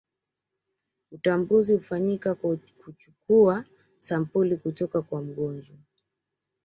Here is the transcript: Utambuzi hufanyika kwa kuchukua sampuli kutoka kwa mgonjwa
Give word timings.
Utambuzi 1.11 1.73
hufanyika 1.73 2.35
kwa 2.35 2.57
kuchukua 2.83 3.65
sampuli 3.97 4.57
kutoka 4.57 5.01
kwa 5.01 5.21
mgonjwa 5.21 5.77